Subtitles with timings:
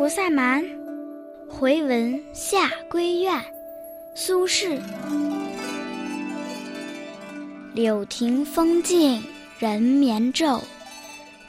[0.00, 0.64] 菩萨蛮·
[1.46, 3.38] 回文下归院，
[4.14, 4.80] 苏轼。
[7.74, 9.22] 柳亭风静
[9.58, 10.62] 人眠昼，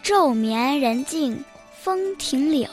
[0.04, 1.42] 昼眠人静
[1.72, 2.68] 风停柳。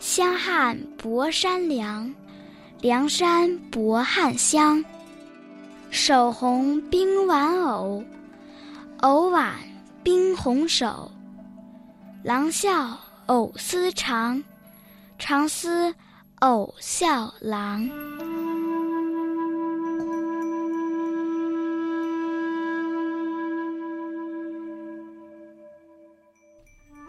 [0.00, 2.12] 香汉薄山凉，
[2.80, 4.84] 凉山薄汉香。
[5.88, 8.02] 手红冰玩偶，
[9.02, 9.54] 偶挽
[10.02, 11.08] 冰红手。
[12.24, 12.98] 郎笑
[13.32, 14.44] 偶思长，
[15.18, 15.94] 长思
[16.40, 17.88] 偶笑郎。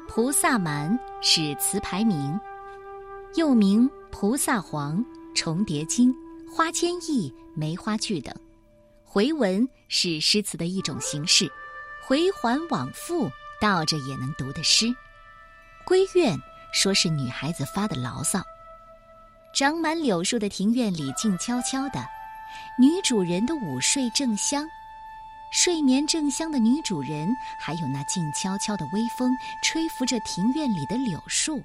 [0.08, 2.40] 菩萨蛮是词牌名，
[3.36, 5.04] 又名菩萨黄、
[5.36, 6.16] 重叠经、
[6.50, 8.34] 花间意、梅花句等。
[9.04, 11.52] 回文是诗词的一种形式，
[12.02, 14.86] 回环往复，倒着也能读的诗。
[15.86, 16.38] 闺怨
[16.72, 18.42] 说是女孩子发的牢骚。
[19.54, 22.04] 长满柳树的庭院里静悄悄的，
[22.80, 24.68] 女主人的午睡正香，
[25.52, 29.32] 睡眠正香的女主人，还有那静悄悄的微风
[29.64, 31.62] 吹拂着庭院里的柳树。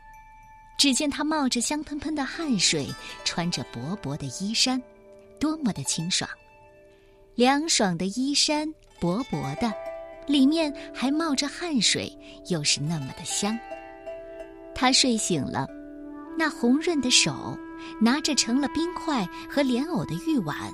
[0.76, 2.86] 只见她冒着香喷喷的汗水，
[3.24, 4.80] 穿着薄薄的衣衫，
[5.40, 6.28] 多么的清爽。
[7.34, 9.72] 凉爽的衣衫，薄薄的，
[10.26, 12.14] 里面还冒着汗水，
[12.48, 13.58] 又是那么的香。
[14.80, 15.66] 他睡醒了，
[16.36, 17.58] 那红润的手
[18.00, 20.72] 拿着盛了冰块和莲藕的玉碗，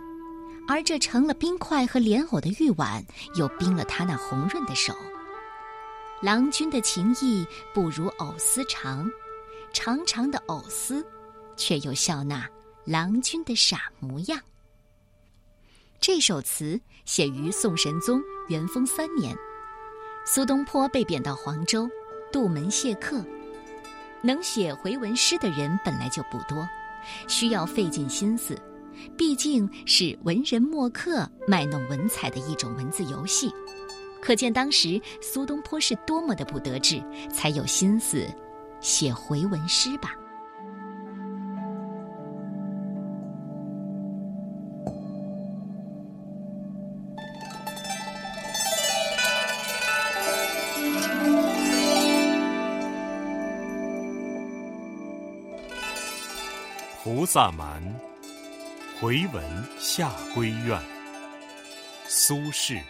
[0.69, 3.03] 而这盛了冰块和莲藕的玉碗
[3.35, 4.95] 又冰了他那红润的手。
[6.21, 9.11] 郎君的情意不如藕丝长，
[9.73, 11.03] 长长的藕丝，
[11.57, 12.47] 却又笑纳
[12.85, 14.39] 郎君的傻模样。
[15.99, 19.35] 这首词写于宋神宗元丰三年，
[20.27, 21.89] 苏东坡被贬到黄州，
[22.31, 23.25] 杜门谢客。
[24.25, 26.67] 能写回文诗的人本来就不多，
[27.29, 28.59] 需要费尽心思，
[29.17, 33.53] 毕竟是文人墨客卖弄文采的一种文字游戏。
[34.23, 38.27] 可见当时苏东坡是多么的不得志，才有心思
[38.81, 40.15] 写回文诗吧。
[57.05, 57.83] 菩萨蛮·
[58.99, 59.45] 回文
[59.79, 60.83] 下归院，
[62.07, 62.83] 苏轼。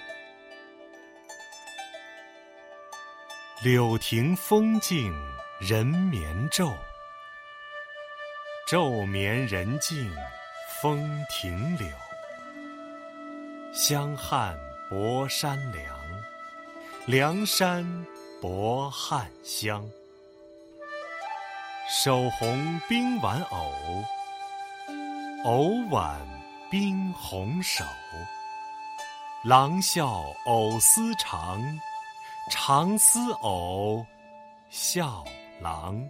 [3.60, 5.12] 柳亭风静
[5.58, 6.72] 人眠昼，
[8.68, 10.08] 昼眠人静
[10.80, 11.88] 风停柳。
[13.72, 14.56] 香汉
[14.88, 15.98] 薄山凉，
[17.04, 17.84] 凉山
[18.40, 19.84] 薄汉香。
[21.86, 23.70] 手红冰玩偶，
[25.44, 26.18] 偶挽
[26.70, 27.84] 冰红手。
[29.42, 31.60] 郎笑偶丝长，
[32.50, 34.04] 长丝偶
[34.70, 35.22] 笑
[35.60, 36.02] 郎。